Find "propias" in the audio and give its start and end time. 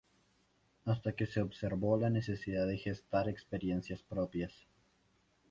4.01-4.65